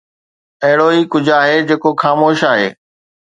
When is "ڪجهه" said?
1.11-1.37